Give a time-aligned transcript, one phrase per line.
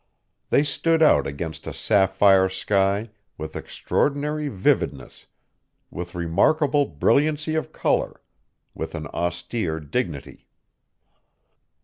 [0.49, 5.27] They stood out against a sapphire sky with extraordinary vividness,
[5.91, 8.23] with remarkable brilliancy of color,
[8.73, 10.47] with an austere dignity.